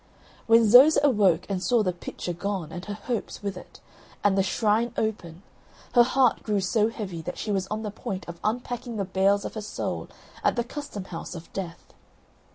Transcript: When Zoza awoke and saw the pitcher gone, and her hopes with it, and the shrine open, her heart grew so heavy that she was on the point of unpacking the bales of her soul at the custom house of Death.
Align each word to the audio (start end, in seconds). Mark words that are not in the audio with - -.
When 0.47 0.67
Zoza 0.67 0.99
awoke 1.03 1.45
and 1.47 1.61
saw 1.61 1.83
the 1.83 1.93
pitcher 1.93 2.33
gone, 2.33 2.71
and 2.71 2.83
her 2.85 2.95
hopes 2.95 3.43
with 3.43 3.55
it, 3.55 3.79
and 4.23 4.35
the 4.35 4.41
shrine 4.41 4.91
open, 4.97 5.43
her 5.93 6.01
heart 6.01 6.41
grew 6.41 6.59
so 6.59 6.89
heavy 6.89 7.21
that 7.21 7.37
she 7.37 7.51
was 7.51 7.67
on 7.67 7.83
the 7.83 7.91
point 7.91 8.27
of 8.27 8.39
unpacking 8.43 8.97
the 8.97 9.05
bales 9.05 9.45
of 9.45 9.53
her 9.53 9.61
soul 9.61 10.07
at 10.43 10.55
the 10.55 10.63
custom 10.63 11.03
house 11.03 11.35
of 11.35 11.53
Death. 11.53 11.93